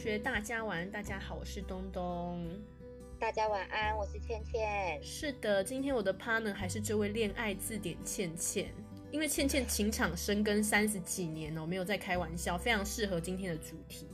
[0.00, 2.42] 学，大家晚安，大家好，我是东东。
[3.18, 4.98] 大家晚安，我是倩倩。
[5.02, 8.72] 是的，今天我的 partner 还是这位恋爱字典倩倩，
[9.10, 14.06] 因为倩倩情场深耕三十几年哦，没有在开玩笑，非常适合今天的主题。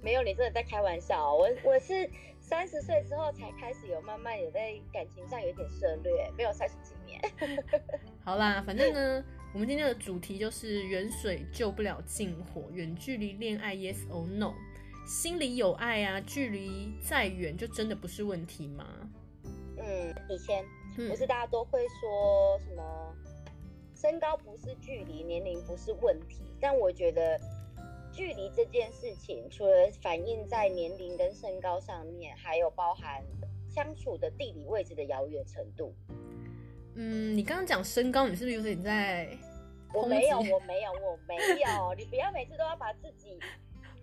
[0.00, 1.34] 没有，你真的在开玩笑。
[1.34, 2.08] 我我是
[2.38, 7.20] 三十岁之后才开始有慢慢有在感情上有点涉略，没有三十几年。
[8.22, 9.24] 好啦，反正呢。
[9.52, 14.54] 我们今天的主题就是远水救不了近火，远距离恋爱 Yes or No？
[15.10, 18.86] 心里有爱啊，距离再远就真的不是问题吗？
[19.76, 20.64] 嗯，以前
[20.94, 23.12] 不是大家都会说什么
[23.92, 27.36] 身高不是距离，年龄不是问题，但我觉得
[28.12, 33.20] 距离这件事情，除了反映在年龄跟身高上面，还有包含
[33.68, 35.92] 相处的地理位置的遥远程度。
[36.94, 39.28] 嗯，你刚刚讲身高，你是不是有点在？
[39.92, 41.94] 我没有，我没有，我没有。
[41.98, 43.36] 你不要每次都要把自己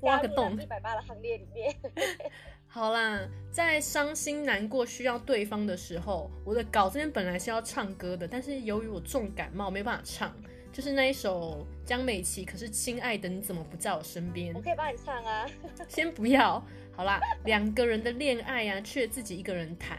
[0.01, 1.75] 挖个洞，一百八的行列里面。
[2.69, 10.35] 好啦，在伤心难过需要对方的时候，我的稿这边本来是要唱歌的，但是由于我重感冒，没办法唱。
[10.71, 14.53] 就是那一首江美琪，可是亲爱的你怎么不在我身边？
[14.53, 15.49] 我可以帮你唱啊。
[15.87, 16.63] 先不要。
[16.95, 19.97] 好啦，两个人的恋爱啊，却自己一个人谈。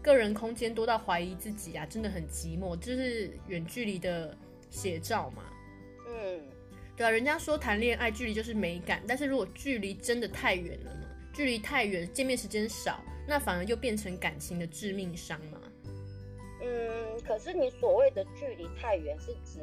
[0.00, 4.34] 个人空间多到怀疑自己啊，真的很寂寞，就是远距离的
[4.70, 5.42] 写照嘛。
[6.96, 11.06] 嗯，对啊，人家说谈恋爱距离就是美感，但是如果距离真的太远了呢？
[11.32, 15.60] 距离太远，见面时间少，那反而又变成感情的致命伤嘛。
[16.62, 19.60] 嗯，可是你所谓的距离太远，是指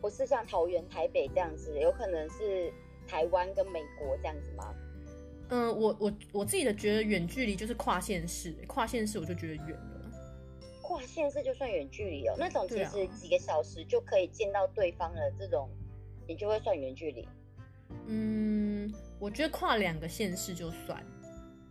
[0.00, 2.72] 不是像桃园、台北这样子，有可能是
[3.06, 4.74] 台湾跟美国这样子吗？
[5.50, 10.00] 嗯，我我我自己的觉得远距离就是跨县市，跨县市我就觉得远了。
[10.80, 15.68] 跨县市就算远距离哦，那种其实几个小时就可以见到对方的这种，
[16.32, 17.28] 你就会算远距离。
[18.06, 21.04] 嗯，我觉得跨两个县市就算，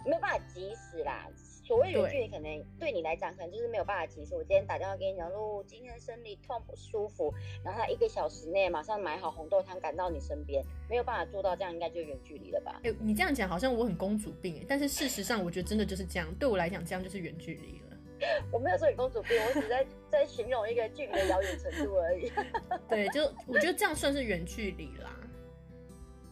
[0.06, 1.28] 没有办法及时啦。
[1.64, 4.36] 所谓远距离，可能对你来讲，可能就是没有办法及时。
[4.36, 7.34] 我今天打电话跟你讲说，今天生理痛不舒服，
[7.64, 12.80] 然后他一个小时内马上买好红豆汤赶到你身边，没有办法做到这样，应该就是远距离了吧？
[12.84, 16.32] 哎，你这样讲好像我很公主病，但是事实上我觉得真的就是这样。
[16.36, 17.81] 对我来讲，这样就是远距离了。
[18.52, 22.32] 我没有说你公主病，我只是在在形容一个距离的遥远程度而已。
[22.90, 25.16] 对，就我觉得这样算是远距离啦。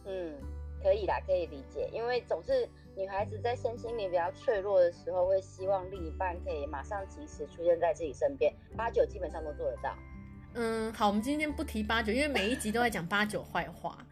[0.04, 0.34] 嗯，
[0.82, 2.68] 可以啦，可以理解，因为总是。
[2.96, 8.52] 女孩子在身心灵比较脆弱的时候，会希望另一半可以马上及时出现在自己身边。
[8.76, 9.96] 八九基本上都做得到。
[10.54, 14.04] 嗯，好，我们今天不提八九，因为每一集都在讲八九坏话。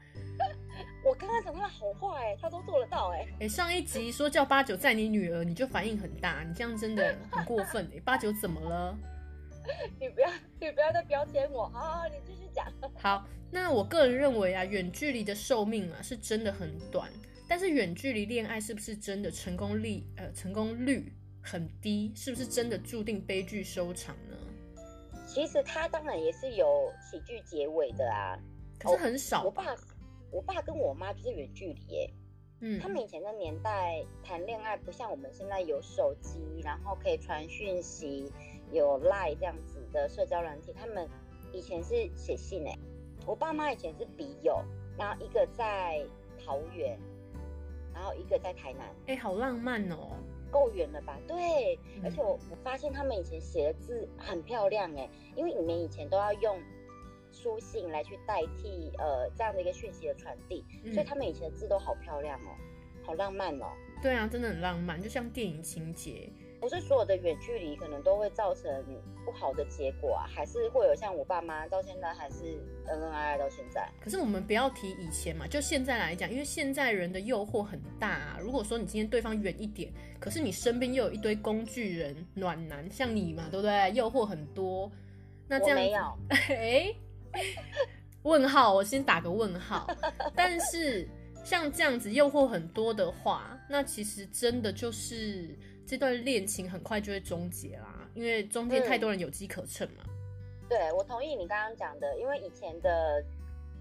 [1.08, 3.26] 我刚刚讲他的好话，哎，他都做得到，哎。
[3.40, 8.94] 哎，上一集说叫八九载你女儿，你就反应很大，你这样真的很过分，哎，八九怎么了？
[9.98, 10.28] 你不要，
[10.60, 12.66] 你不要再标签我，好好，你继续讲。
[13.00, 17.10] 好，那我个人认为啊，远距离的寿命啊，是真的很短。
[17.48, 21.10] 但是远距离恋爱是不是真的成功率呃成功率
[21.40, 22.12] 很低？
[22.14, 24.36] 是不是真的注定悲剧收场呢？
[25.26, 28.38] 其实他当然也是有喜剧结尾的啊，
[28.78, 29.44] 可是很少。
[29.44, 29.64] 我爸
[30.30, 32.10] 我爸跟我妈就是远距离耶，
[32.60, 38.32] 嗯，他们以前的年代谈恋爱不像我们现在有手机，然后可以传讯息，
[38.72, 41.08] 有 Line 这样子的社交软体，他们
[41.52, 42.78] 以前是写信哎。
[43.26, 44.62] 我爸妈以前是笔友，
[44.96, 46.04] 然后一个在
[46.44, 46.98] 桃园。
[47.94, 50.16] 然后一个在台南，哎、欸，好浪漫哦，
[50.52, 51.18] 够远了吧？
[51.26, 56.60] 对，嗯、而且我我发现他们以前写的字很漂亮哎，因为你们以前都要用
[57.40, 62.50] 书信来去代替呃这样的一个讯息的传递，嗯、所以他们以前的字都好漂亮哦，
[63.04, 63.66] 好浪漫哦。
[64.02, 66.28] 对啊，真的很浪漫，就像电影情节。
[66.60, 68.84] 不是所有的远距离可能都会造成
[69.24, 73.88] 不好的结果啊，还是会有像我爸妈到现在还是恩恩爱爱到现在。
[74.00, 78.38] 可是我们不要提以前嘛，就现在来讲，因为现在人的诱惑很大啊。
[78.40, 83.92] 如果说你今天对方远一点，可是你身边又有一堆工具人暖男，像你嘛，对不对？
[83.94, 84.90] 诱惑很多，
[85.46, 86.18] 那这样没有？
[86.50, 86.92] 哎，
[88.22, 89.88] 问号，我先打个问号。
[90.34, 91.08] 但是
[91.44, 95.56] 像这样子诱惑很多的话，那其实真的就是。
[95.88, 100.04] 这段恋情很快就会终结啦，因为中间太多人有机可乘嘛。
[100.04, 103.24] 嗯、对，我同意你刚刚讲的，因为以前的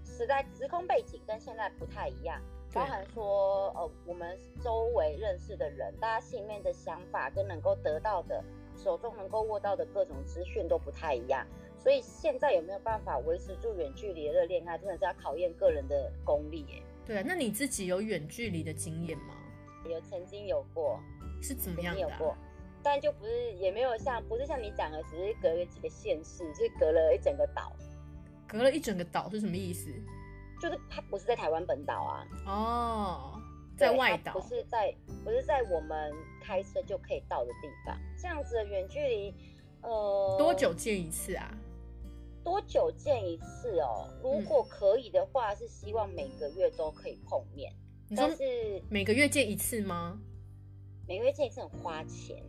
[0.02, 2.40] 时代时空背景跟现在不太一样，
[2.72, 8.42] 包含说呃我们周围认识的人，大家心里面的想法跟能够得到的、
[8.82, 11.46] 手中能够握到的各种资讯都不太一样，
[11.88, 16.82] 所以现在有没有办法维持住远距离的恋爱，真的是要考验个人的功力耶。
[17.06, 19.34] 对啊，那你自己有远距离的经验吗？
[19.88, 21.00] 有，曾经有过。
[21.40, 22.10] 是怎么样的、啊？
[22.10, 22.36] 有过，
[22.82, 27.72] 但就不是，也没有像，不是像你讲的，只是隔了几个县市，是隔了一整个岛。
[28.46, 29.90] 隔了一整个岛是什么意思？
[30.60, 32.26] 就是它不是在台湾本岛啊。
[32.44, 33.40] 哦，
[33.78, 34.94] 在外岛，不是在
[35.24, 36.12] 不是在我们
[36.42, 37.98] 开车就可以到的地方。
[38.20, 39.34] 这样子的远距离，
[39.80, 41.50] 呃，多久见一次啊？
[42.44, 44.08] 多久见一次哦？
[44.22, 47.72] 如果可以的话，是希望每个月都可以碰面。
[48.10, 50.18] 嗯、但是每个月见一次吗？
[51.06, 52.42] 每个月见一次很花钱。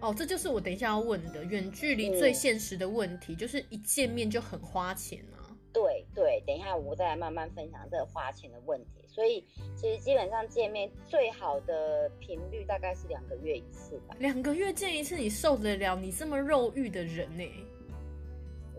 [0.00, 5.56] 哦，这就是我等一下要问的远距离最现实的问题，嗯、就是一见面就很花钱啊。
[5.72, 9.06] 对对，等一下我再来慢慢分享这个花钱的问题。
[9.08, 14.16] 所以其实基本上见面最好的频率大概是两个月一次吧。
[14.18, 15.96] 两个月见一次，你受得了？
[15.96, 17.44] 你这么肉欲的人呢？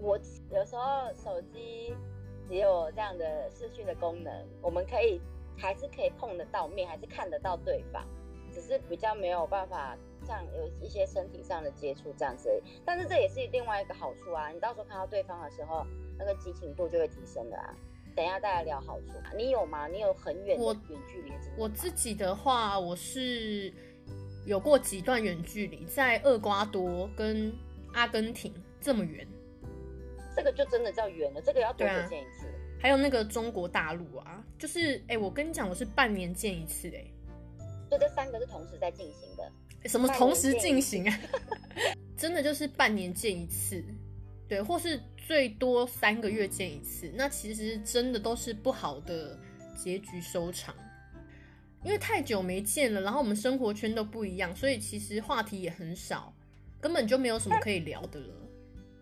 [0.03, 0.19] 我
[0.51, 1.95] 有时候手机
[2.45, 5.21] 只有这样的视讯的功能，我们可以
[5.57, 8.03] 还是可以碰得到面，还是看得到对方，
[8.53, 9.97] 只是比较没有办法
[10.27, 12.61] 像有一些身体上的接触这样子。
[12.83, 15.85] 但是这也是另外一个好处啊，你到时候看到对方的时候，
[16.19, 17.73] 那个激情度就会提升的啊。
[18.13, 19.07] 等一下再来聊好处，
[19.37, 19.87] 你有吗？
[19.87, 21.49] 你有很远的远距离经？
[21.57, 23.73] 我自己的话，我是
[24.45, 27.51] 有过几段远距离，在厄瓜多跟
[27.93, 29.25] 阿根廷这么远。
[30.35, 32.47] 这个就真的叫远了，这个要多久见一次？
[32.47, 32.53] 啊？
[32.81, 37.13] 还有那个中国大陆啊，就是哎、欸，我跟你讲，我是半年见一次哎、欸，
[37.89, 39.51] 就这三个是同时在进行的。
[39.87, 41.19] 什么同时进行啊？
[42.17, 43.83] 真的就是半年见一次，
[44.47, 47.11] 对，或是最多三个月见一次。
[47.15, 49.37] 那其实真的都是不好的
[49.75, 50.73] 结局收场，
[51.83, 56.33] 因为太久没见了，然后我们生活圈都不一样，所以其实话题也很少，
[56.79, 58.35] 根本就没有什么可以聊的了。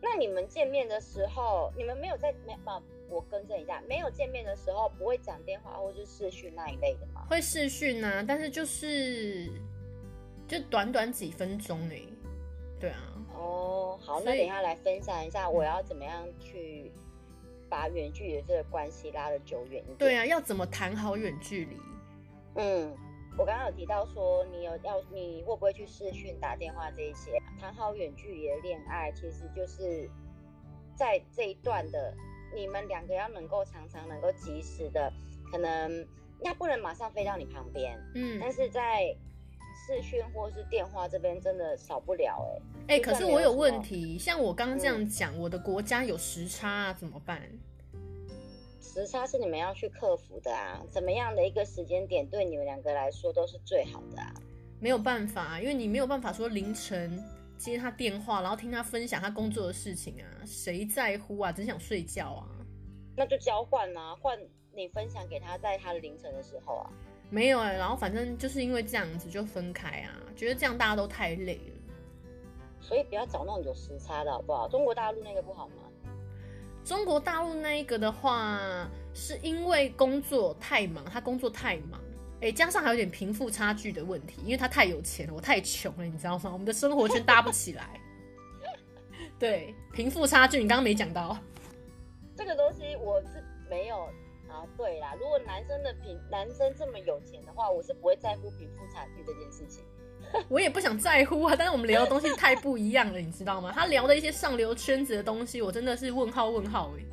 [0.02, 2.82] 那你们见面的时候，你们没有在没啊？
[3.10, 7.26] 我更正一下，没有见面的时候不会讲电话或是视讯那一类的吗？
[7.30, 9.52] 会视讯啊，但是就是
[10.48, 12.08] 就短短几分钟哎、欸，
[12.80, 12.98] 对啊。
[13.36, 16.92] 哦，好，那等一下来分享一下，我要怎么样去
[17.70, 19.98] 把远距离的这个关系拉得久远一点？
[19.98, 21.78] 对啊，要怎么谈好远距离？
[22.56, 22.98] 嗯。
[23.38, 30.10] 我刚刚有提到说，你有要你会不会去视讯打电话这一些谈好远距离的恋爱，其实就是
[30.96, 32.14] 在这一段的
[32.54, 35.12] 你们两个要能够常常能够及时的，
[35.50, 36.06] 可能
[36.42, 39.16] 那不能马上飞到你旁边，嗯，但是在
[39.88, 42.46] 视讯或是电话这边真的少不了
[42.88, 47.42] 哎、欸，哎、欸，可是我有问题，像我刚刚这样讲，嗯、我的国家有时差啊，怎么办？
[48.94, 54.34] 时差是你们要去克服的啊，怎么样的一个时间点对你们两个来说都是最好的啊？
[54.82, 57.18] 没有办法，因为你没有办法说凌晨
[57.58, 61.54] 接他电话，然后听他分享他工作的事情啊，谁在乎啊？
[61.54, 62.46] 只想睡觉啊。
[63.16, 64.38] 那就交换啊，换
[64.74, 66.92] 你分享给他，在他凌晨的时候啊。
[67.30, 71.96] 没有哎、欸，然后反正就是因为这样子就分开啊，觉得这样大家都太累了。
[72.82, 74.68] 所以不要找那种有时差的好不好？
[74.68, 75.84] 中国大陆那个不好吗？
[76.92, 78.60] 中国大陆那一个的话，
[79.14, 81.98] 是因为工作太忙，他工作太忙，
[82.42, 86.50] 哎、欸，加上还有点贫富差距的问题，因为他太有钱了，我太穷了，你知道吗？
[86.52, 87.98] 我们的生活圈搭不起来。
[89.40, 91.38] 对，贫富差距，你刚刚没讲到。
[92.36, 94.02] 这个东西我是没有
[94.50, 94.68] 啊。
[94.76, 99.82] 对啦，如果男生的贫，男生这么有钱的话，我是不会在乎贫富差距这件事情。
[100.50, 103.72] 我也不想在乎啊，但是我们聊的东西太不一样了，你知道吗？
[103.74, 107.04] 他聊的一些上流圈子的东西，我真的是问号问号哎。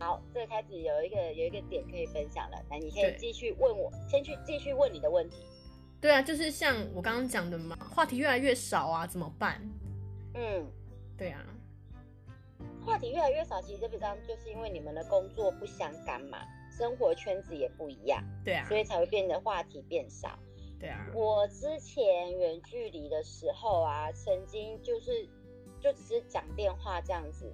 [0.00, 5.38] 好，这开始有一个有一个点可以分享了，那，你可以继续问我，先去继续问你的问题。
[6.00, 9.60] 对啊，就是像我刚刚讲的嘛，话题越来越少啊，怎么办？
[10.34, 10.64] 嗯，
[11.16, 11.44] 对啊，
[12.86, 16.38] 话题越来越少，其实基本上就是因为你们的工作不相干嘛，
[16.70, 20.38] 生活圈子也不一样，对啊，所以才会变得话题变少。
[20.80, 25.26] 对啊，我之前远距离的时候啊，曾经就是
[25.80, 27.52] 就只是讲电话这样子，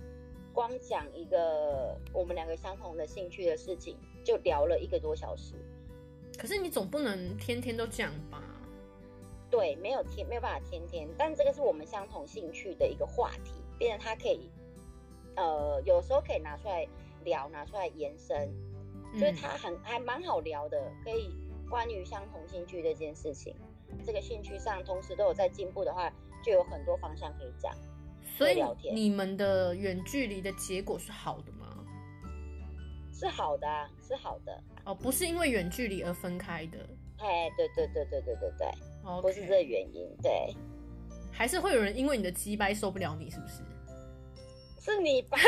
[0.52, 5.54] 光讲一个我们两个相同的兴趣的事情，就聊了一个多小时。
[6.36, 8.42] 可是你总不能天天都讲吧？
[9.50, 14.50] 对，没有天没有办法天天，但这个是我们相同兴趣的一个话题，变成他可以，
[15.36, 16.86] 呃，有时候可以拿出来
[17.24, 18.52] 聊，拿出来延伸，
[19.14, 21.32] 就是他很还蛮好聊的，可以。
[21.68, 23.54] 关于相同兴趣这件事情，
[24.04, 26.12] 这个兴趣上同时都有在进步的话，
[26.44, 27.74] 就有很多方向可以讲。
[28.36, 31.84] 所以你们的远距离的结果是好的吗？
[33.12, 34.62] 是好的啊，是好的。
[34.84, 36.78] 哦，不是因为远距离而分开的。
[37.18, 38.66] 哎，对对对对对对对
[39.04, 39.22] ，Okay.
[39.22, 40.16] 不是这个原因。
[40.20, 40.54] 对，
[41.30, 43.62] 还是会有人因为你的鸡掰受不了你，是不是？
[44.80, 45.38] 是你吧？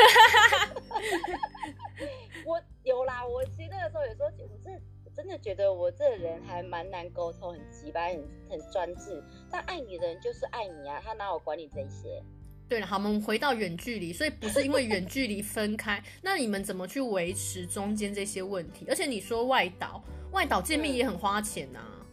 [2.45, 4.81] 我有啦，我其实那个时候有时候我是。
[5.17, 9.21] 真的觉得我这个人还蛮难沟通，很直白，很很专制。
[9.51, 12.21] 但爱你的人就是爱你啊，他哪有管你这些？
[12.69, 18.85] 对了，好，我们回到远距离，所以不是因为远距离分开，那你们怎么去维持中间这些问题？
[18.87, 22.05] 而且你说外岛，外岛见面也很花钱呐、啊。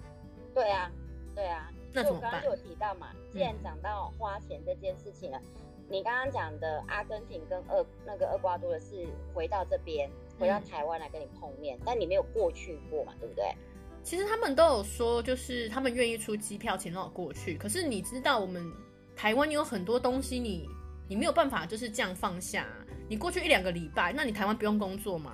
[0.54, 0.90] 对啊，
[1.34, 1.70] 对啊。
[1.92, 2.30] 那怎么办？
[2.30, 13.54] 我刚刚就有提到嘛，既然讲到花钱这件事情了，嗯、你刚刚讲的阿根廷跟厄那个厄瓜多的是回到这边，回到台湾来跟你碰面，嗯、但你没有过去过嘛，对不对？
[14.02, 17.56] 其实他们都有说，就是他们愿意出机票钱让我过去。
[17.56, 18.70] 可是你知道，我们
[19.16, 20.68] 台湾有很多东西你，
[21.08, 22.66] 你你没有办法就是这样放下。
[23.08, 25.32] 你过去一两个礼拜，那你台湾不用工作吗？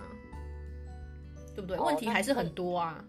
[1.55, 1.77] 对不对？
[1.79, 3.05] 哦、问题还是很多啊。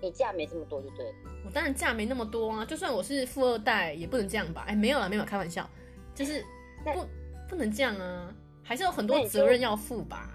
[0.00, 1.14] 你假没这么多就对了。
[1.44, 4.64] 我当然假没那么多啊，就算我是富二代，也不能这样吧？
[4.68, 5.68] 哎，没有啦，没有开玩笑，
[6.14, 6.44] 就是
[6.84, 7.06] 不
[7.48, 8.34] 不能这样啊，
[8.66, 10.28] 还是有很多责任要负吧？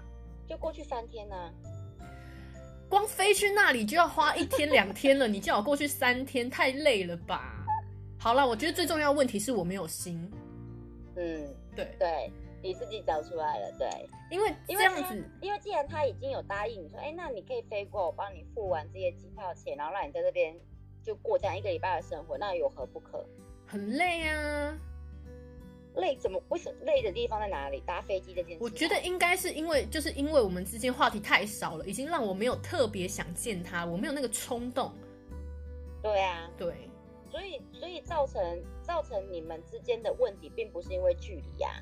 [0.48, 1.52] 就，就过去三天呢、啊。
[2.88, 7.64] 光飞去那里就要花一天两天了， 你叫我过去三天，太累了吧？
[8.18, 10.30] 好了，我觉得最重要的问题是我没有心。
[11.16, 11.46] 嗯，
[11.76, 13.88] 对对，你自己找出来了，对，
[14.30, 20.54] 因为这样子，因为既然他已经有答应你说，哎、欸，那你可以飞过，我帮你付完这些机票钱，然后让你在这边
[21.02, 23.24] 就过这样一个礼拜的生活，那有何不可？
[23.66, 24.78] 很累啊。
[25.96, 26.42] 累怎么？
[26.48, 27.82] 为什么累的地方在哪里？
[27.86, 34.92] 搭飞机这件事，我觉得应该是因为，就是因为我们之间话题太少了，已经让我没有特别想见他，我没有那个冲动。
[36.02, 36.74] 对啊，对，
[37.30, 41.78] 所以所以造成造成你们之间的问题，并不是因为距离呀、啊，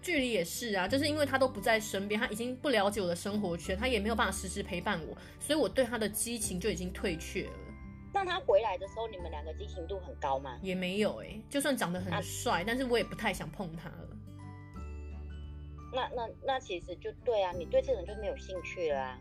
[0.00, 7.52] 距离也是啊，就是因为他都不在身边，他已经不了解我的生活圈，他也没有办法时时陪伴我，所以我对他的激情就已经退却了。
[8.18, 10.58] 那他回来的时候，你们两个激情度很高吗？
[10.60, 14.08] 也没有哎、欸，就算长得很帅，啊、但是我也不太想碰他了。
[15.92, 19.18] 那那那其实就对啊，你对这种就没有兴趣了啊。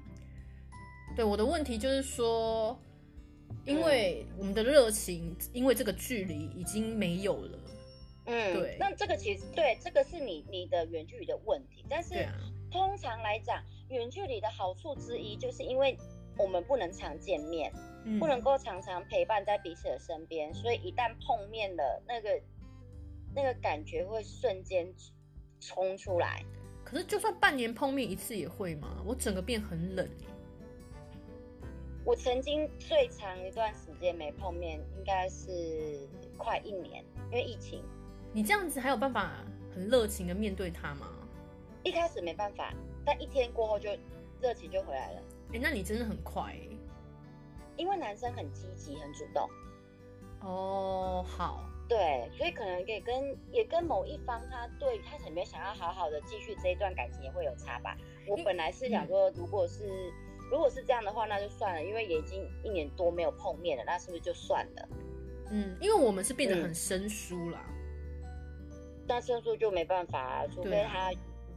[1.16, 2.76] 对，我的问题就是说，
[3.66, 7.60] 因为我们的热情，嗯、因为这个距离已经没有了。
[8.26, 8.78] 嗯，对。
[8.80, 11.86] 那这个其实对，这个是你你的远距离的问题。
[11.88, 12.34] 但是、啊、
[12.72, 15.96] 通常来讲，远距离的好处之一，就是因为
[16.38, 17.72] 我们不能常见面。
[18.22, 22.42] 不能够常常陪伴在彼此的身边，所以一旦碰面了，那个
[23.36, 24.88] 那个感觉会瞬间
[25.60, 26.42] 冲出来。
[26.86, 29.04] 可是，就算半年碰面一次也会吗？
[29.06, 30.08] 我整个变很冷。
[32.06, 37.84] 我曾经最长一段时间没碰面，应该是快一年，因为疫情。
[38.32, 39.44] 你这样子还有办法
[39.76, 41.10] 很热情的面对他吗？
[41.84, 42.74] 一开始没办法，
[43.06, 43.90] 但一天过后就
[44.40, 45.22] 热情就回来了。
[45.50, 46.70] 哎、欸，那你真的很快欸。
[47.78, 49.48] 因为男生很积极、很主动，
[50.42, 57.96] 哦，好，对，所以可能也跟也跟某一方他对他有没有想要好好的继续这一段感情也会有差吧。
[58.28, 60.12] 我本来是想说，如果是、嗯、
[60.50, 64.90] 如果是这样的话，那就算了，因为也已经一年多没有碰面了，那是不是就算了？
[65.52, 67.64] 嗯，因为我们是变得很生疏了，
[69.08, 71.12] 那、嗯、生疏就没办法啊，除非他，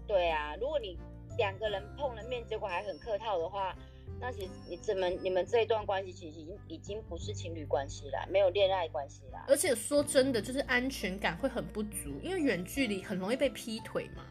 [0.06, 0.98] 对啊，如果你
[1.40, 3.74] 两个人碰了面，结果还很客套的话。
[4.20, 9.46] 那其实你怎么你们这一段关系其实已经已经不是情侣关系了，没有恋爱关系了。
[9.48, 14.26] 而且说真的，就是安全感会很不足，因为远距离很容易被劈腿嘛。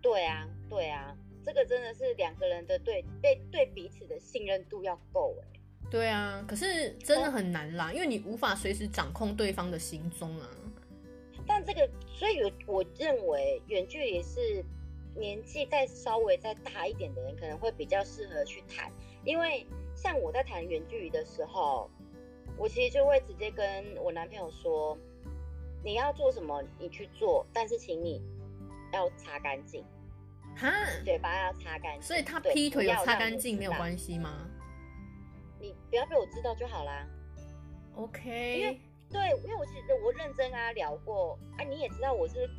[0.00, 5.60] 对啊，对啊，这个真的是两个人的对对对彼此的信任度要够哎。
[5.90, 10.48] 对啊，可是真的很难啦，因为你无法随时掌控对方的行踪啊。
[11.48, 14.64] 但这个，所以我我认为远距离是。
[15.16, 18.90] 年纪再稍微再大一点的人可能会比较适合去谈，
[19.24, 21.88] 因为像我在谈远距离的时候，
[22.56, 24.98] 我其实就会直接跟我男朋友说，
[25.84, 28.20] 你要做什么你去做，但是请你
[28.92, 29.84] 要擦干净，
[30.56, 30.72] 哈，
[31.04, 32.02] 嘴巴要擦干净。
[32.02, 34.48] 所以他劈腿有擦干净没有关系吗？
[35.60, 37.06] 你不要被我知道就好啦。
[37.94, 42.50] OK，因为对，因为我其实我认真跟他聊过，啊，你也知道我是。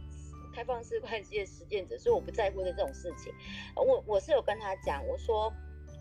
[0.55, 3.33] 开放式关系的实践者，所以我不在乎的这种事情。
[3.75, 5.51] 我我是有跟他讲，我说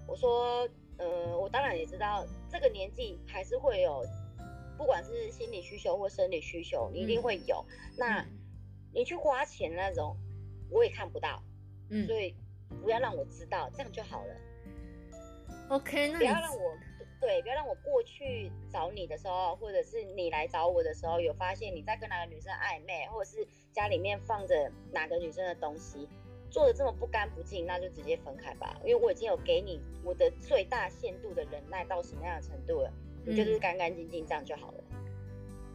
[0.06, 0.68] 我说，
[0.98, 4.00] 呃，我当然也知道这个年纪还是会有，
[4.78, 7.64] 不管是心理需求或生理需求，你一定会有。
[7.68, 8.24] 嗯、那
[8.92, 10.16] 你去花钱那种，
[10.70, 11.42] 我也看不到，
[11.90, 12.36] 嗯，所以
[12.80, 14.34] 不要让我知道，这样就好了。
[15.70, 16.76] OK，那不要让我。
[17.20, 26.08] 对，不要让我过去找你的时候，或者是你来找我的时候，有发现你在跟哪个女生暧昧，或者是家里面放着哪个女生的东西，
[26.48, 28.80] 做的这么不干不净，那就直接分开吧。
[28.84, 32.92] 因为我已经有给你我的最大限度的忍耐到什么样的程度了，
[33.26, 34.84] 你就是干干净净这样就好了。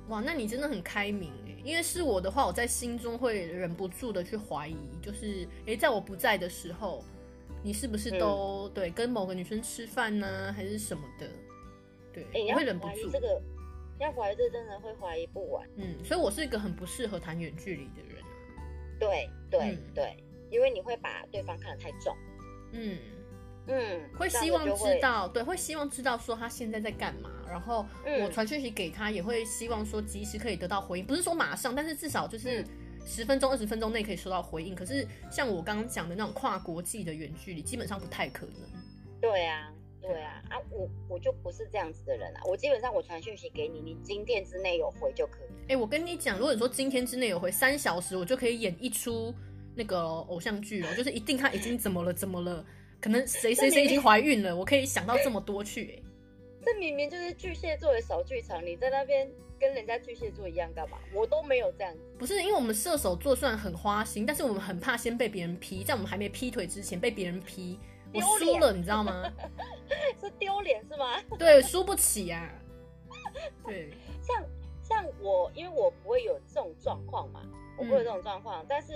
[0.08, 1.62] 哇，那你真的很开明哎！
[1.64, 7.04] 因为是我的话，我在心中会忍不住的去怀疑，就是哎，在我不在的时候。
[7.62, 11.28] 你是不是都、嗯、对跟某个女生吃饭呢、啊，还是什么的？
[12.14, 13.42] 对，欸、你会忍不住这个，
[14.00, 15.68] 要怀疑这真的会怀疑不完。
[15.76, 18.30] 嗯，所以我是一个很不适合谈远距离的人啊。
[19.00, 22.16] 对对、嗯、对，因为你会把对方看得太重。
[22.72, 22.98] 嗯，
[23.68, 27.86] 嗯，会希望知道，对，会希望知道说他现在在干嘛，然后
[28.22, 32.64] 我传讯息给他，也会希望说及时可以得到回应，不是说马上，但是至少就是
[33.06, 34.76] 十分钟、二十分钟内可以收到回应。
[34.76, 38.70] 可是像我刚刚讲的那种跨国际的远距离，基本上不太可能。
[39.20, 45.54] 对啊，对啊，啊，我我就不是这样子的人啊，我基本上我传讯息给你，你今天之内有回就可以。
[45.64, 49.34] 哎、欸，我跟你讲，如果你说今天之内有回三小时，我就可以演一出
[49.76, 52.66] 那个偶像剧哦，就是一定他已经怎么了，怎么了。
[53.02, 56.04] 可能谁谁谁已经怀孕了，我可以想到这么多去、欸。
[56.66, 60.98] 这明明就是巨蟹座的小剧场，你在那边跟人家巨蟹座一样干嘛？
[61.14, 62.00] 我都没有这样子。
[62.18, 67.80] 不是，因为我们射手座虽然很花心，但是我们很怕先被别人劈，在我们还没劈腿之前被别人劈，
[68.14, 69.32] 我输了，你知道吗？
[70.90, 71.22] 是吗？
[71.38, 72.50] 对，输不起啊。
[73.66, 74.44] 对，像
[74.84, 77.42] 像我，因为我不会有这种状况嘛，
[77.78, 78.94] 我不会有这种状况、嗯，但是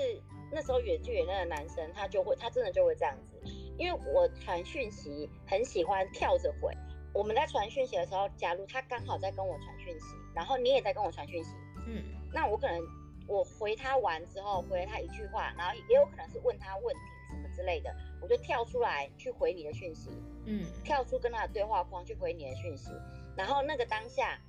[0.51, 3.39] 那时候远距离那个男生，他就会，他真的就会这样子。
[3.77, 6.71] 因为我传讯息很喜欢跳着回，
[7.13, 11.51] 我们在传讯息的时候，假如他刚好在跟我传讯息，然后你也在跟我传讯息，
[11.87, 12.79] 嗯，那我可能
[13.27, 17.01] 我回他完之后，回了他一句话，然后也有可能是问他问题
[17.31, 17.91] 什么之类的，
[18.23, 20.09] 我就跳出来去回你的讯息，
[20.45, 22.89] 嗯，跳出跟他的对话框去回你的讯息，
[23.35, 24.39] 然后那个当下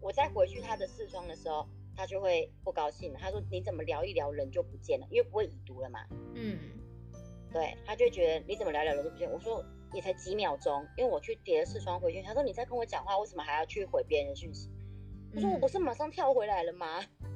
[0.00, 6.00] 我再回去他的视窗的时候，他就会不高兴了，他说你怎么聊一聊人就不见了，因为不会已读了嘛，
[6.34, 6.58] 嗯。
[7.52, 9.30] 对，他就觉得你怎么聊聊人就不见。
[9.30, 12.20] 我说也才几秒钟，因为我去叠了视窗回去。
[12.20, 14.68] 他说你在跟我讲话，为什么还要去回别人的讯息？
[15.34, 17.02] 我说我不是马上跳回来了吗？
[17.22, 17.35] 嗯、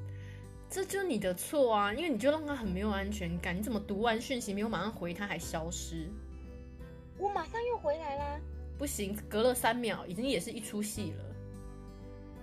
[0.71, 3.53] 这就是你的错啊，因为你就让他很没有安全感。
[3.53, 6.07] 你怎么读完讯息没有马上回他，还消失？
[7.17, 8.39] 我马上又回来啦。
[8.77, 11.25] 不行，隔了三秒，已经也是一出戏了。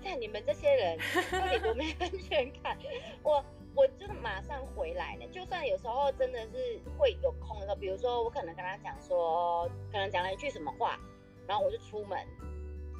[0.04, 0.98] 看你们这些人
[1.32, 2.76] 到底多没安全感，
[3.24, 3.42] 我。
[3.76, 10.98] 我就是马上回来了，就算有时候真的是会有空的时候，比如说我可能跟他讲说，可能讲了一句什么话，
[11.46, 12.18] 然后我就出门，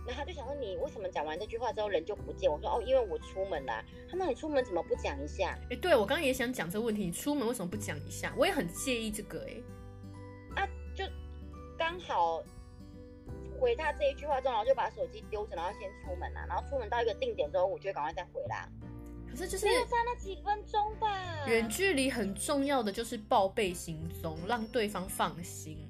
[0.09, 2.51] 然后他就想说你为什么讲完这句话之后人就不见？
[2.51, 3.85] 我说哦，因为我出门啦。
[4.11, 5.59] 他说你出门怎么不讲一下？
[5.71, 8.33] 哎，对我刚刚也想讲这个问题，你出门为什么不讲一下？
[8.39, 10.63] 我也很介意这个哎。
[10.63, 11.05] 啊，就
[11.77, 12.43] 刚好
[13.61, 18.67] 回他这一句话之后，然后就把手机丢着，然后先出门了，然后出门到一个定点之后，我就赶快再回来。
[19.31, 21.47] 可是就是没有差那几分钟吧。
[21.47, 25.87] 远距离很重要的就是报备行踪，让对方放心。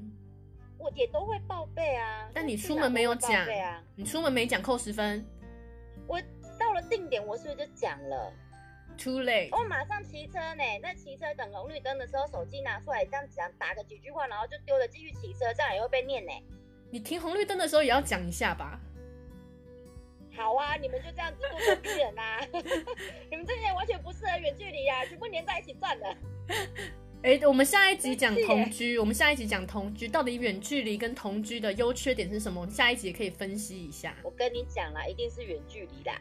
[0.78, 2.30] 我也都会报备啊。
[2.32, 3.82] 但你出门没有讲啊？
[3.96, 5.24] 你出门没讲扣十分。
[6.06, 6.20] 我
[6.58, 8.32] 到了定点，我是不是就讲了
[8.96, 9.50] ？Too late。
[9.56, 16.32] 我马上骑车呢，在骑车等红绿灯的时候，手机拿出来，这样子打个几句话，然后就丢了，继续骑车，这样也会被念呢。
[16.90, 18.80] 你停红绿灯的时候也要讲一下吧。
[20.36, 22.40] 好啊，你们就这样子咄咄逼人啊！
[23.28, 26.16] 你们这些人完全不适合远距离啊，全部粘在一起算了。
[27.20, 32.61] 哎、欸，我们下一集讲同居，我们下一集讲同居，到底远距离跟同居的优缺点是什么？
[32.61, 34.14] 我们下一集也可以分析一下。
[34.22, 36.16] 我跟你讲啦，一定是远距离啦，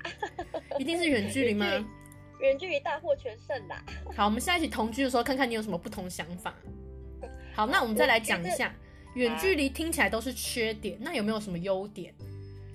[0.80, 1.66] 一定是远距离吗？
[2.42, 3.84] 远距离大获全胜啦。
[4.16, 6.56] 好，我们下一集同居的时候，看看你有什么不同想法。
[7.54, 8.74] 好，那我们再来讲一下，
[9.14, 12.12] 远距离听起来都是缺点，那有没有什么优点？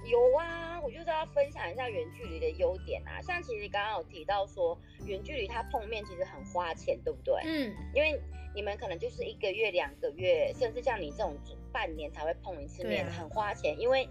[0.09, 0.72] 有啊。
[0.83, 7.35] 我就是要分享一下远距离的优点啊，像其实刚刚有提到说，远距离它碰面其实很花钱，对不对？
[7.45, 8.21] 嗯，因为
[8.55, 11.37] 你们可能就是一个月、两个月，甚至像你这种
[11.73, 13.79] 半年才会碰一次面，很花钱。
[13.79, 14.09] 因为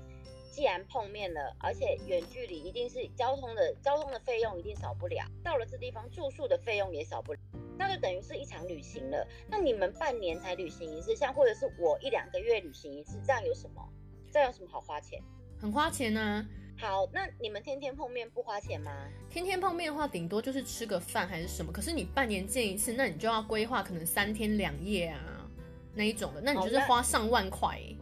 [0.50, 7.40] 既然碰面了，而且远距离一定是交通的交通的费用一定少不了，到了这地方住宿的费用也少不了，
[7.78, 9.28] 那就等于是一场旅行了。
[9.50, 13.88] 那你们半年才旅行一次，像或者是我一两个月旅行一次，这样有什么？
[14.32, 15.22] 这样有什么好花钱？
[15.60, 16.48] 很花钱呢、啊。
[16.82, 18.92] 好，那你们天天碰面不花钱吗？
[19.30, 21.72] 天天碰面的话，顶多就是吃个饭还是什么。
[21.72, 25.48] 可是你半年见一次，那你就要规划可能三天两夜啊
[25.94, 27.98] 那一种的，那你就是花上万块、欸。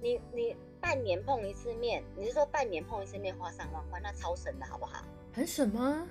[0.00, 5.04] 你你半年碰一次面，你是说半年碰一次面花上万块，那超省的好不好？
[5.30, 6.08] 很省吗？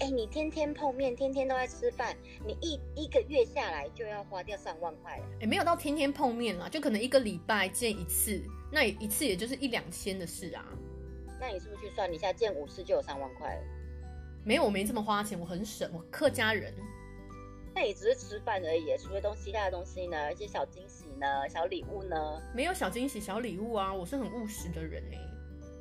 [0.00, 5.24] 哎、欸，你天天碰面，天天都在吃饭，你一一个月下来就要花掉上万块了。
[5.34, 10.66] 哎、欸，没有到天天碰面啦，就可能一个礼拜见一次，那一次也就是一两千的事啊。
[11.46, 13.62] 那你是不是去算一下，建五次就有三万块了？
[14.44, 16.72] 没有，我没这么花钱，我很省，我客家人。
[17.74, 20.32] 那也只是吃饭而已，除了东西，其他的东西呢？
[20.32, 21.46] 一些小惊喜呢？
[21.50, 22.40] 小礼物呢？
[22.54, 23.92] 没有小惊喜、小礼物啊！
[23.92, 25.18] 我是很务实的人哎。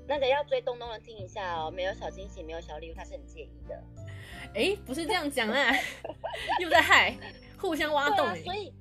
[0.06, 3.82] 那个要追东东的听一下哦，没有小惊喜，没有小礼物，他是很介意的。
[4.54, 5.72] 哎，不是这样讲啊，
[6.60, 7.18] 又在害，
[7.58, 8.26] 互相挖洞。
[8.26, 8.74] 啊，所以，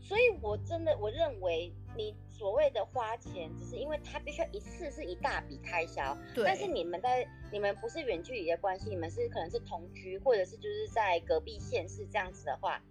[0.00, 2.16] 所以我真的我认为你。
[2.44, 6.14] 所谓的花钱，只是因为他必须一次是一大笔开销。
[6.34, 6.44] 对。
[6.44, 12.82] 但是你们在你们不是远距离的关系，你们是可能是同居，或者是就是在隔壁县市这样子的话，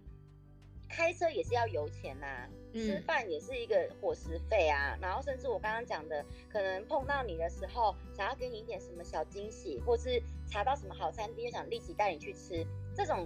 [0.88, 13.24] 开车也是要油钱呐、啊，嗯、吃饭也是一个伙食费啊，然后甚至我刚刚讲的，可能碰到你的时候，想要给你一点什么小惊喜，或是查到什么好餐厅，又想立即带你去吃，这种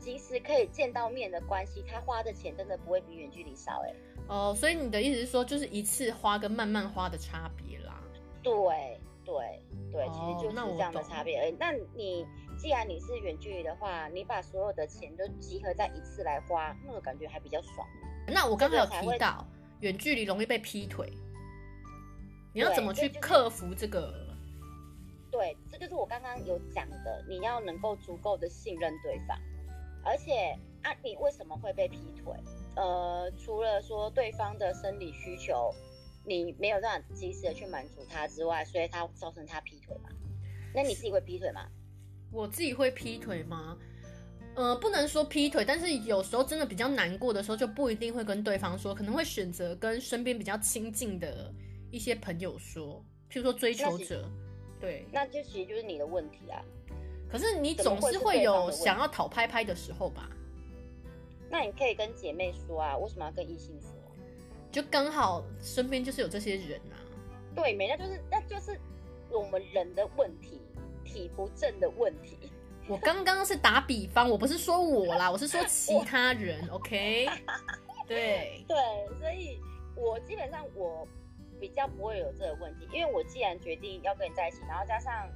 [0.00, 3.96] 即使可以见到面的关系，他花的钱真的不会比远距离少哎、欸。
[4.28, 8.02] 哦，所以你的意思是说，就是一次花跟慢慢花的差别啦？
[8.42, 8.52] 对
[9.24, 11.54] 对对，其实就是这样的差别而已。
[11.60, 12.26] 那你。
[12.58, 17.88] 既然你是远距离的话，你把所有的钱都集合在一次来花，那个感觉还比较爽。
[18.26, 19.42] 那我刚才有提到
[19.80, 21.10] 远距离容易被劈腿，
[22.52, 24.12] 你要怎么去克服这个？
[25.30, 29.38] 对，这就是我刚刚有讲的，你要能够足够的信任对方，
[30.02, 32.32] 而且啊，你为什么会被劈腿？
[32.76, 35.74] 呃，除了说对方的生理需求
[36.24, 40.10] 你没有办法及时的去满足他之外，所以他造成他劈腿嘛？
[40.74, 41.66] 那你自己会劈腿吗？
[42.32, 43.76] 我自己会劈腿吗？
[44.54, 51.52] 呃，不能说劈腿，但是有时候真的比较难过的时候，就不一定会跟对方说，可能会选择跟身边比较亲近的
[51.90, 54.28] 一些朋友说，譬如说追求者，
[54.80, 56.62] 对，那就其实就是你的问题啊。
[57.30, 60.28] 可是你总是会有想要讨拍拍的时候吧？
[61.48, 63.90] 那你可以跟姐妹说啊，为什么要跟异性说？
[64.72, 66.96] 就刚好身边就是有这些人啊。
[67.54, 68.78] 对，没，那就是那就是
[69.30, 70.60] 我们人的问题。
[71.02, 72.38] 体不正的问题，
[72.86, 77.26] 我刚刚是打比方，我不是说我啦，我是说其他人，OK？
[78.06, 78.76] 对对，
[79.18, 79.58] 所以
[79.96, 81.04] 我基本上我
[81.58, 85.28] 比较不会有这个问题，因为我既然决定要跟你在一起，然后加上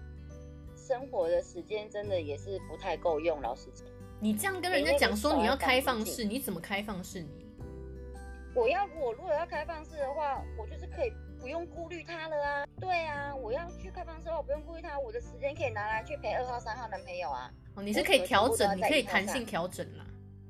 [0.86, 3.86] 生活的时间真的也是不太够用，老实讲。
[4.20, 7.46] 你这样跟人家讲说你要开放式，你怎么开放式你？
[8.54, 11.12] 我要我如果要开放式的话，我就是可以。
[11.40, 17.52] 不用顾虑他了啊，对啊，我要去开放式的话，我，不用顾虑他，我的时间可以拿来去陪二号、三号男朋友啊。
[17.74, 20.06] 哦，你是可以调整，你可以弹性调整啦。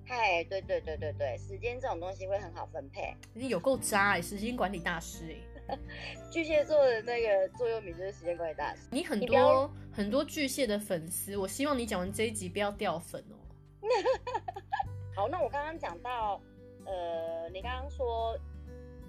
[0.06, 3.12] 嗨，对对对对对，时间这种东西会很好分配。
[3.32, 5.53] 你有够渣哎，时间管理大师哎。
[6.30, 8.82] 巨蟹座的那个座右铭就是时间管理大师。
[8.90, 13.36] 你很多你很多巨蟹的粉丝，我希望你讲完这一集不要掉粉哦。
[15.14, 16.40] 好，那我刚刚讲到，
[16.84, 18.36] 呃，你刚刚说。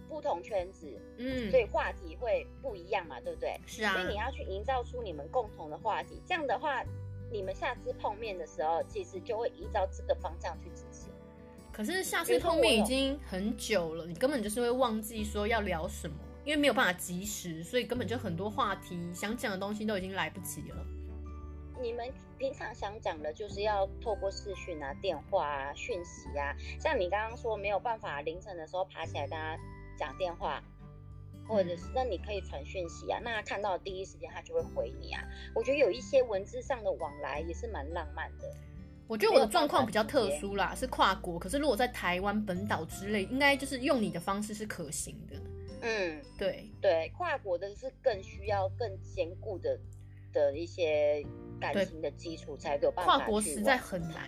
[0.08, 0.88] 不同圈子，
[1.18, 3.60] 嗯，所以话题会不一样嘛，对不对？
[3.66, 6.84] 是啊，所以你要去营造出你们共同的话题，这样的话，
[7.32, 11.12] 你们下次碰面的时候，其实就会依照这个方向去执行。
[11.74, 16.16] 可是下次碰面已经很久了，你根本就是会忘记说要聊什么，
[16.46, 20.78] 因为没有办法及时，所以根本就很多话题想讲的东西都已经来不及了。
[21.82, 29.58] 你们平常想讲的，就是要透过视讯啊、电话啊、讯息啊，像你刚刚说没有办法凌晨的时候爬起来跟他。
[29.98, 30.62] 讲电话，
[31.48, 35.24] 或者是那你可以传讯息啊，那他看到第一时间他就会回你啊。
[35.56, 38.54] 我觉得有一些文字上的往来也是蛮浪漫的。
[39.08, 45.38] 我觉得我的状况比较特殊啦，是跨国，可是如果在台湾本岛之类，应该就是用你的方式是可行的。
[45.86, 49.80] 嗯，对对，跨国的是更需要更坚固的
[50.34, 51.24] 的一些
[51.60, 53.18] 感情的基础才有办法。
[53.20, 54.28] 跨国实在很难。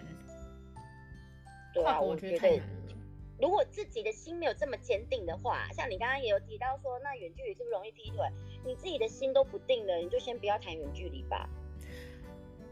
[1.73, 2.61] 对啊，我觉得。
[3.39, 8.27] 如果自己的心没有这么坚定的话，像你刚刚也有提到说，那远距离是不是容易劈腿？
[8.65, 11.47] 你自己的心都不定了，你就先不要谈远距离吧。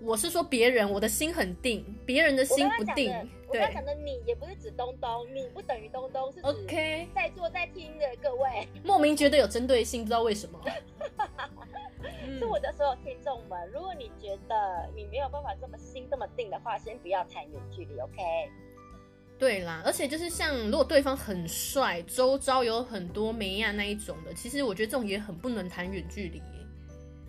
[0.02, 3.12] 我是说别人，我的心很定，别人的心不定。
[3.12, 8.68] 我刚刚讲的你也不是指东东，你不等于东东，是指 OK 在座在听的各位。
[8.84, 10.60] 莫名觉得有针对性，不知道为什么。
[12.40, 18.22] 是我的所有听众们，如果你觉得你没有办法这么心这么定的话，先不要谈远距离，OK？
[19.38, 26.42] 对啦，而且就是像如果对方很帅，周遭有很多美亚那一种的，其实我觉得这种也很不能谈远距离。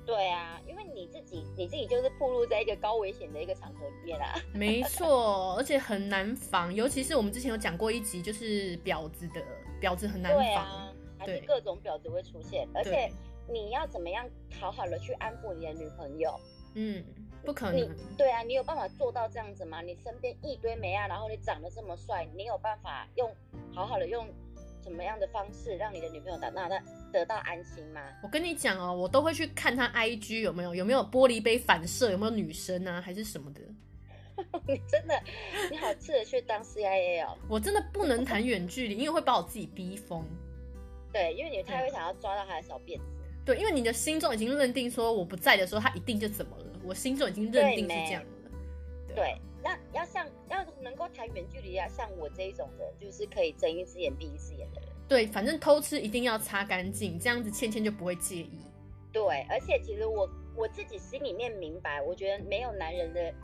[0.04, 0.75] 对啊，因为
[1.07, 4.35] 你自己你自己就是暴露在一个高危险的一个场合里面啦。
[4.53, 9.40] 没错，而且很难防，尤其是我们之前有讲过一集，就是婊子的
[9.81, 13.11] 婊子很难防，对啊，还是各种婊子会出现，而且
[13.49, 14.29] 你要怎么样
[14.61, 16.38] 好好的去安抚你的女朋友？
[16.75, 17.05] 嗯。
[17.45, 19.81] 不可能，对啊，你有办法做到这样子吗？
[19.81, 23.33] 你身边一堆美啊，然后你长得这么帅，你有办法用
[23.73, 24.27] 好好的用
[24.87, 26.68] 什么样的方式让你的女朋友得到
[27.12, 28.01] 得到安心吗？
[28.22, 33.61] 我跟你讲哦，我都会去看他 IG 有没有有没有玻璃杯反射，有没有女生啊，还是什么的。
[34.68, 35.20] 你真的，
[35.72, 37.37] 你好适合去当 CIA 哦。
[37.49, 40.25] 我真的不能谈远距离，因为会把我自己逼疯。
[41.12, 43.05] 对，因为你太会想要抓到他的小辫子。
[43.44, 46.64] 对，因为你的心中已经认定说我不在的时候，他一定就怎么了。
[46.85, 48.29] 我心中已经认定是这样了。
[49.09, 54.88] 对，对，那要像要能够谈远距离啊，像我这一种人，就是可以睁一只眼闭一只眼的人。
[55.09, 58.61] 对，反正偷吃一定要擦干净，这样子倩倩就不会介意。
[59.12, 63.35] 对，而且其实我我自己心里面明白，我觉得没有男人的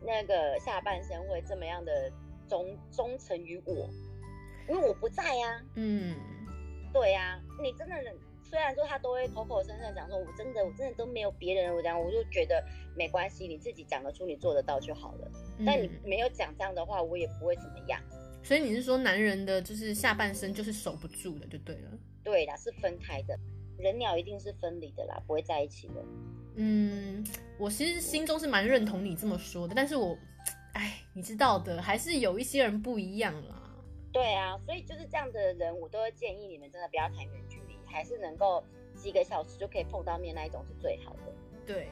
[0.00, 2.12] 那个下半身会这么样的
[2.48, 3.90] 忠忠诚于我，
[4.68, 5.62] 因为我不在呀、啊。
[5.74, 6.14] 嗯，
[6.92, 7.96] 对呀、啊，你真的
[8.52, 12.62] 虽然说他都会口口声声讲说，我真的我真的都没有别人，我讲我就觉得
[12.94, 15.30] 没关系，你自己讲得出，你做得到就好了。
[15.58, 17.98] 嗯、但你没有讲这样的话，我也不会怎么样。
[18.42, 21.90] 所以你是说男人的就是下半身就是守不住的，就对了。
[22.22, 23.34] 对啦，是分开的，
[23.78, 26.04] 人鸟一定是分离的啦，不会在一起的。
[26.56, 27.24] 嗯，
[27.58, 30.14] 我其实心中是蛮认同你这么说的，但是我，
[30.74, 33.60] 哎，你知道的，还是有一些人不一样啦。
[34.12, 37.61] 对啊，所以就是这样的人，我都会建议你们真的不要谈远距离，
[37.92, 38.64] 还是能够
[38.96, 41.32] 几个小时就可以碰到面那一种是最好的。
[41.66, 41.88] 对，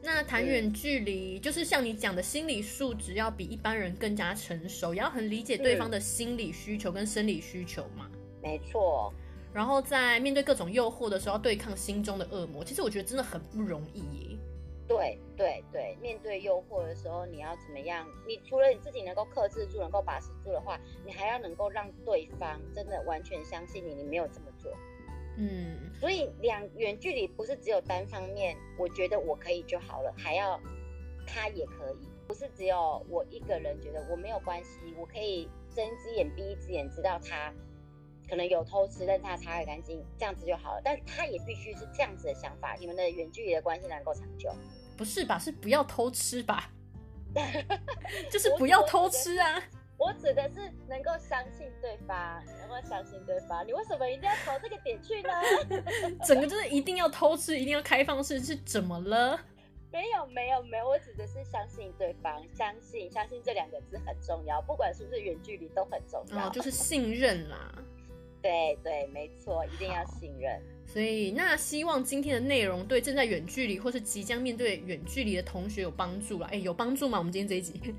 [0.00, 8.10] 那谈远距离，嗯，就是像你讲的心理素质要比一般人更加成熟，也要很理解对方的心理需求跟生理需求嘛。
[8.42, 9.12] 没错。
[9.52, 14.38] 然后在面对各种诱惑的时候，要对抗心中的恶魔，其实我觉得真的很不容易耶。
[14.86, 18.08] 对对对，面对诱惑的时候，你要怎么样？
[18.26, 24.49] 你除了你自己能够克制住、能够把持住的话，你还要能够让对方真的完全相信你，你没有这么做。
[25.36, 30.60] 嗯，所以两远距离不是只有单方面，我觉得我可以就好了，还要
[31.26, 37.52] 他也可以，不是只有我一个人觉得我没有关系，我可以睁一只眼闭一只眼，知道他。
[38.28, 40.80] 可能有偷吃，但是他擦得干净，这样子就好了。
[40.84, 44.54] 但他也必须是这样子的想法，你们的远距离的关系能够长久。
[44.96, 45.36] 不是吧？
[45.36, 46.70] 是不要偷吃吧？
[48.30, 49.60] 就是不要偷吃啊！
[50.00, 53.66] 我指的是能够相信对方，能够相信对方。
[53.66, 55.30] 你为什么一定要朝这个点去呢？
[56.26, 59.38] 整个就是一定要偷吃，一定要开放式，是怎么了？
[59.92, 60.88] 没有，没有，没有。
[60.88, 66.48] 我指的是相信对方，相信，相信这两个字很重要，不管是不是远距离都很重要。
[66.48, 67.70] 哦， 就是信任啦。
[68.40, 70.58] 对对，没错，一定要信任。
[70.86, 76.48] 所以，那希望今天的内容对正在远距离或是即将面对远距离的同学有帮助啦。
[76.50, 77.18] 哎，有帮助吗？
[77.18, 77.94] 我们今天这一集？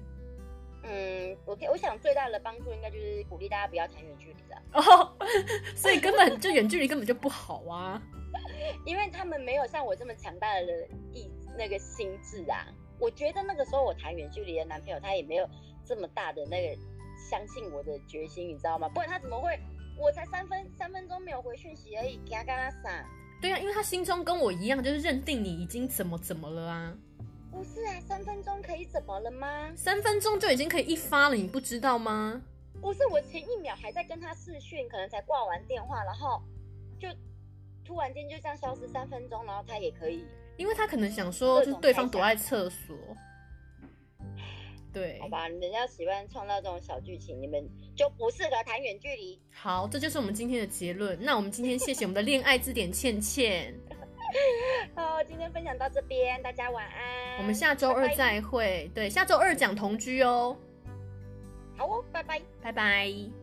[0.84, 4.58] 嗯，我我想最大的帮助应该就是鼓励大家不要谈远距离的。
[4.74, 5.16] 哦，
[5.76, 8.02] 所以根本就远距离根本就不好啊，
[8.86, 12.66] 因为他们没有像我这么强大的意那个心智啊。
[13.00, 15.50] 我觉得那个时候我谈远距离的男朋友他也没有
[15.84, 16.82] 这么大的那个
[17.30, 18.88] 相信我的决心，你知道吗？
[18.90, 19.60] 不然他怎么会？
[20.00, 23.06] 我才三分三分钟没有回讯息而已，给他干他啥？
[23.42, 26.96] 对啊，因为他心中跟我一样，就是认定你已经怎么怎么了啊。
[27.52, 29.72] 不是啊，三分钟可以怎么了吗？
[29.76, 32.42] 三分钟就已经可以一发了，你不知道吗？
[32.82, 36.42] 不是，我前一秒还在跟他视讯，可能才挂完电话，然后
[37.00, 37.08] 就
[37.86, 40.26] 突然间就这样消失三分钟，然后他也可以，
[40.58, 42.96] 因为他可能想说，就是对方躲在厕所。
[44.94, 47.64] 对，好吧，人家喜欢创造这种小剧情，你们
[47.96, 49.40] 就不适合谈远距离。
[49.54, 51.18] 好，这就是我们今天的结论。
[51.22, 53.74] 那我们今天谢谢我们的恋爱字典倩倩。
[54.96, 57.38] 好，今天分享到这边，大家晚安。
[57.38, 58.84] 我们下周二再会。
[58.84, 58.92] 拜拜。
[58.96, 60.56] 对，下周二讲同居哦。
[61.78, 63.41] 好哦，拜拜，拜拜。